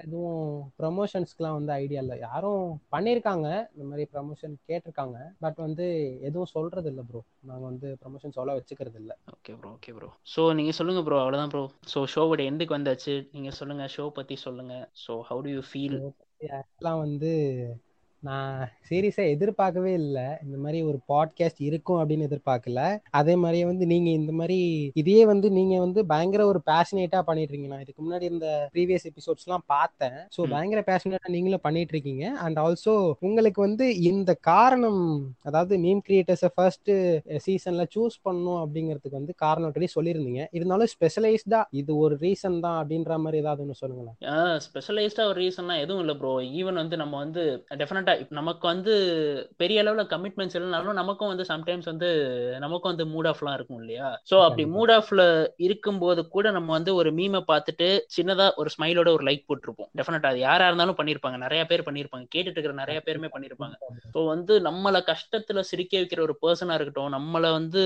[0.00, 0.46] எதுவும்
[0.78, 2.16] ப்ரமோஷன்ஸ்க்குலாம் வந்து ஐடியா இல்லை.
[2.20, 5.18] யாரும் பண்ணியிருக்காங்க இந்த மாதிரி ப்ரமோஷன் கேட்டிருக்காங்க.
[5.40, 5.86] பட் வந்து
[6.20, 10.42] எதுவும் சொல்றது இல்லை ப்ரோ நாங்கள் வந்து ப்ரமோஷன் சொல்ல வச்சுக்கிறது இல்லை okay bro okay bro so
[10.52, 13.14] நீங்கள் சொல்லுங்கள் ப்ரோ அவ்வளோதான் ப்ரோ ஸோ ஷோவோட எண்டுக்கு வந்தாச்சு.
[13.32, 15.98] நீங்கள் சொல்லுங்கள் ஷோ பற்றி சொல்லுங்கள் so how do you feel
[16.50, 17.32] ஆக்சுவலாக வந்து
[18.22, 18.54] நான்
[18.88, 20.24] சீரியஸாக எதிர்பார்க்கவே இல்லை.
[20.44, 22.80] இந்த மாதிரி ஒரு பாட்காஸ்ட் இருக்கும் அப்படின்னு எதிர்பார்க்கல.
[23.10, 24.58] அதே மாதிரியே வந்து நீங்கள் இந்த மாதிரி
[24.94, 29.64] இதையே வந்து நீங்கள் வந்து பயங்கர ஒரு பேஷனேட்டாக பண்ணிட்டு இருக்கீங்க நான் இதுக்கு முன்னாடி இந்த ப்ரீவியஸ் எபிசோட்ஸ்லாம்
[29.66, 30.18] பார்த்தேன்.
[30.36, 30.40] ஸோ.
[30.50, 35.00] பயங்கர பேஷனேட்டாக நீங்களும் பண்ணிட்டு இருக்கீங்க அண்ட் ஆல்சோ உங்களுக்கு வந்து இந்த காரணம்
[35.42, 36.92] அதாவது மீம் கிரியேட்டர்ஸை ஃபர்ஸ்ட்
[37.46, 40.44] சீசன்ல சூஸ் பண்ணணும் அப்படிங்கிறதுக்கு வந்து காரணம் ஆல்ரெடி சொல்லியிருந்தீங்க.
[40.50, 44.16] இருந்தாலும் ஸ்பெஷலைஸ்டா இது ஒரு ரீசன் தான் அப்படின்ற மாதிரி ஏதாவது ஒன்று சொல்லுங்களேன்.
[44.66, 47.42] ஸ்பெஷலைஸ்டாக ஒரு ரீசன்லாம் எதுவும் இல்லை ப்ரோ ஈவன் வந்து நம்ம வந்து
[48.10, 48.92] டெஃபினட்டாக நமக்கு வந்து
[49.56, 52.08] பெரிய அளவில் கமிட்மெண்ட்ஸ் இல்லைனாலும் நமக்கும் வந்து சம்டைம்ஸ் வந்து
[52.58, 54.08] நமக்கும் வந்து மூட் ஆஃப்லாம் இருக்கும் இல்லையா?
[54.30, 54.64] ஸோ அப்படி.
[54.74, 55.22] மூட் ஆஃப்ல
[55.58, 59.90] இருக்கும்போது கூட நம்ம வந்து ஒரு மீமை பார்த்துட்டு சின்னதாக ஒரு ஸ்மைலோட ஒரு லைக் போட்டிருப்போம்.
[59.98, 63.74] டெஃபினட்டாக அது யாராக இருந்தாலும் பண்ணியிருப்பாங்க நிறைய பேர் பண்ணியிருப்பாங்க கேட்டுட்டு இருக்கிற நிறைய பேருமே பண்ணியிருப்பாங்க
[64.14, 67.82] ஸோ வந்து நம்மளை கஷ்டத்துல சிரிக்க வைக்கிற ஒரு பர்சனா இருக்கட்டும் நம்மளை வந்து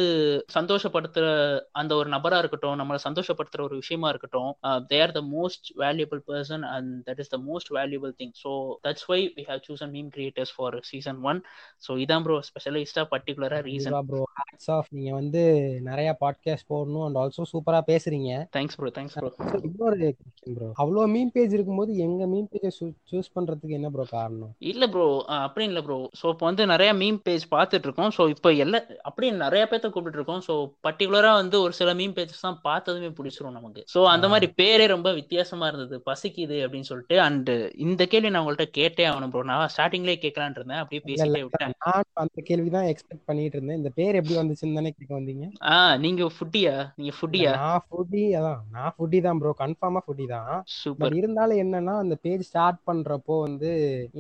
[0.57, 1.27] சந்தோஷப்படுத்துற
[1.73, 4.51] அந்த ஒரு நபரா இருக்கட்டும் நம்மளை சந்தோஷப்படுத்துற ஒரு விஷயமா இருக்கட்டும்
[4.91, 8.53] they are the most valuable person and that is the most valuable thing so
[8.85, 11.41] that's why we have chosen meme creators for season one
[11.87, 15.43] so இதான் ப்ரோ ஸ்பெஷலிஸ்டா பர்டிகுலரா ரீசன் ப்ரோ ஹேட்ஸ் ஆஃப் நீங்க வந்து
[15.89, 18.31] நிறைய பாட்காஸ்ட் போடணும் and also சூப்பரா பேசுறீங்க.
[18.57, 19.31] Thanks bro thanks bro
[19.63, 20.09] இன்னொரு
[20.49, 22.71] ப்ரோ அவ்வளோ மீம் பேஜ் இருக்கும்போது எங்க மீம் பேஜை
[23.11, 24.53] சூஸ் பண்றதுக்கு என்ன ப்ரோ காரணம்?
[24.73, 25.07] இல்ல ப்ரோ
[25.39, 29.31] அப்படி இல்ல ப்ரோ ஸோ இப்போ வந்து நிறைய மீம் பேஜ் பார்த்துட்டு இருக்கோம் ஸோ இப்போ எல்லா அப்படி
[29.45, 30.55] நிறைய பேர்த்த கூப்பிட்டு இருக்கோம் ஸோ
[30.87, 33.83] பர்டிகுலரா வந்து ஒரு சில மீம் பேஜஸ் தான் பார்த்ததுமே பிடிச்சிரும் நமக்கு.
[33.95, 35.97] ஸோ அந்த மாதிரி பேரே ரொம்ப வித்தியாசமா இருந்தது.
[36.09, 37.51] பசிக்குது அப்படின்னு சொல்லிட்டு அண்ட்
[37.85, 41.75] இந்த கேள்வி நான் உங்கள்ட்ட கேட்டே ஆகணும் ப்ரோ நான் ஸ்டார்டிங்லேயே கேட்கலான் இருந்தேன் அப்படியே பேசிட்டே விட்டேன்.
[41.85, 45.47] நான் அந்த கேள்விதான் எக்ஸ்பெக்ட் பண்ணிட்டு இருந்தேன் இந்த பேர் எப்படி வந்துச்சுன்னு தானே கேட்க வந்தீங்க?
[45.73, 48.61] ஆ நீங்க ஃபுட்டியா நீங்க ஃபுட்டியா நான் ஃபுட்டி அதான்.
[48.77, 50.51] நான் ஃபுட்டி தான் ப்ரோ கன்ஃபார்மா ஃபுட்டி தான்.
[50.81, 53.71] சூப்பர் இருந்தாலும் என்னன்னா அந்த பேஜ் ஸ்டார்ட் பண்றப்போ வந்து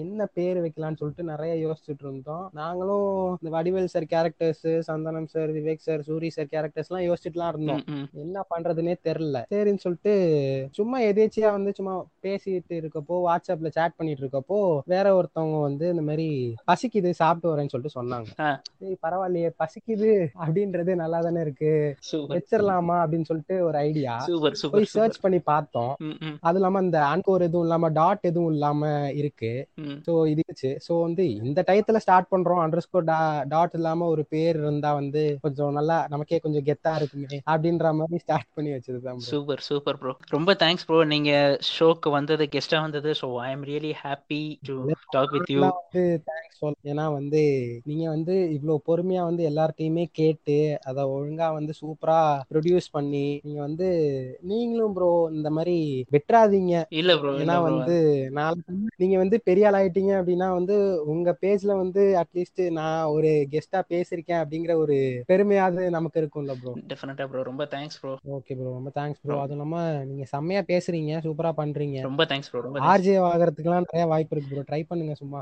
[0.05, 2.47] என்ன பேர் வைக்கலாம்னு சொல்லிட்டு நிறைய யோசிச்சுட்டு இருந்தோம்.
[2.61, 7.83] நாங்களும் இந்த Vadivel sir characters Santhanam sir Vivek sir Soori sir characters எல்லாம் யோசிச்சுட்டுலாம் இருந்தோம்.
[8.25, 9.39] என்ன பண்றதுனே தெரியல.
[9.55, 10.15] சரின்னு சொல்லிட்டு
[10.81, 11.95] சும்மா எதேச்சியா வந்து சும்மா
[12.27, 14.59] பேசிட்டு இருக்கப்போ வாட்ஸ்அப்ல சேட் பண்ணிட்டு இருக்கப்போ
[14.93, 16.29] வேற ஒருத்தவங்க வந்து வந்து இந்த மாதிரி
[16.71, 18.31] பசிக்குது சாப்பிட்டு வரேன்னு சொல்லிட்டு சொன்னாங்க.
[19.05, 20.11] பரவாயில்லையே பசிக்குது
[20.43, 21.73] அப்படின்றது நல்லா தானே இருக்கு
[22.33, 24.15] வச்சிடலாமா அப்படின்னு சொல்லிட்டு ஒரு ஐடியா
[24.75, 25.93] போய் சர்ச் பண்ணி பார்த்தோம்.
[26.49, 28.83] அது இல்லாம அந்த அன்கோர் எதுவும் இல்லாம டாட் எதுவும் இல்லாம
[29.21, 29.53] இருக்கு.
[30.07, 30.71] ஸோ இருந்துச்சு.
[30.87, 32.63] ஸோ வந்து இந்த டயத்துல ஸ்டார்ட் பண்றோம்.
[32.65, 33.09] அண்டர் ஸ்கோர்
[33.55, 38.51] டாட் இல்லாம ஒரு பேர் இருந்தா வந்து கொஞ்சம் நல்லா நமக்கே கொஞ்சம் கெத்தா இருக்குமே அப்படின்ற மாதிரி ஸ்டார்ட்
[38.57, 39.23] பண்ணி வச்சதுதான்.
[39.31, 41.33] சூப்பர் சூப்பர் ப்ரோ ரொம்ப தேங்க்ஸ் ப்ரோ நீங்க
[41.73, 43.13] ஷோக்கு வந்தது கெஸ்டா வந்தது.
[43.21, 44.77] So I am really happy to
[45.11, 47.41] talk with you வந்து தேங்க்ஸ் சொல் ஏன்னா வந்து
[47.85, 52.19] நீங்க வந்து இவ்வளவு பொறுமையா வந்து எல்லார்ட்டையுமே கேட்டு அதை ஒழுங்கா வந்து சூப்பரா
[52.51, 53.89] ப்ரொடியூஸ் பண்ணி நீங்க வந்து
[54.51, 55.77] நீங்களும் ப்ரோ இந்த மாதிரி
[56.15, 56.75] வெட்டுறாதீங்க.
[56.97, 57.95] இல்ல ப்ரோ ஏன்னா வந்து
[58.39, 58.73] நாளைக்கு
[59.03, 60.77] நீங்க வந்து பெரிய ஆள் ஆயிட்டீங்க அப்படின்னா வந்து
[61.15, 64.97] உங்க பேஜ்ல வந்து அட்லீஸ்ட் நான் ஒரு கெஸ்டா பேசிருக்கேன் அப்படிங்கிற ஒரு
[65.31, 69.59] பெருமையாவது நமக்கு இருக்கும்ல ப்ரோ டெஃபினட்டா ப்ரோ ரொம்ப தேங்க்ஸ் ப்ரோ ஓகே ப்ரோ ரொம்ப தேங்க்ஸ் ப்ரோ அதுவும்
[69.59, 71.99] இல்லாம நீங்க செம்மையா பேசுறீங்க சூப்பரா பண்றீங்க.
[72.07, 75.41] ரொம்ப தேங்க்ஸ் ப்ரோ ஆர்ஜே ஆகிறதுக்குலாம் நிறைய வாய்ப்பு இருக்கு ப்ரோ ட்ரை பண்ணுங்க சும்மா.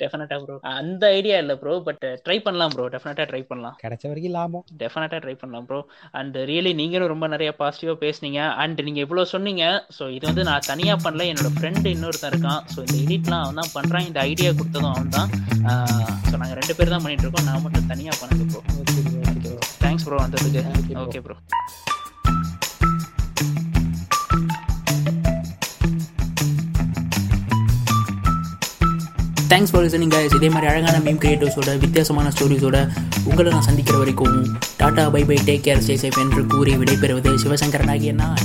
[0.00, 3.76] டெஃபினட்டா ப்ரோ அந்த ஐடியா இல்ல ப்ரோ பட் ட்ரை பண்ணலாம் ப்ரோ டெஃபினட்டா ட்ரை பண்ணலாம்.
[3.84, 5.80] கிடைச்ச வரைக்கும் லாபம் டெஃபினட்டா ட்ரை பண்ணலாம் ப்ரோ
[6.20, 8.40] அண்ட் ரியலி நீங்களும் ரொம்ப நிறைய பாசிட்டிவா பேசுனீங்க.
[8.64, 9.64] அண்ட் நீங்க இவ்வளவு சொன்னீங்க
[9.98, 11.26] ஸோ இது வந்து நான் தனியா பண்ணல.
[11.32, 12.60] என்னோட ஃப்ரெண்டு இன்னொருத்தன் இருக்கான்.
[12.74, 14.06] ஸோ இந்த எடிட்லாம் அவன் தான் பண்றான்.
[14.10, 15.30] இந்த ஐடியா கொடுத்ததும் அவன் தான்
[16.28, 17.48] ஸோ நாங்க ரெண்டு பேர் தான் பண்ணிட்டு இருக்கோம்.
[17.50, 18.62] நான் மட்டும் தனியா பண்ணது ப்ரோ
[19.84, 20.62] தேங்க்ஸ் ப்ரோ வந்ததுக்கு.
[21.06, 21.36] Okay bro
[29.62, 32.78] thanks for listening guys இதே மாதிரி அழகான மீம் கிரியேட்டர்ஸோட வித்தியாசமான ஸ்டோரிஸோட
[33.24, 34.36] உங்களை நான் சந்திக்கிற வரைக்கும்
[34.76, 38.40] tata bye bye take care stay safe என்று கூறி விடைபெறுவது சிவசங்கரனாகிய நான்.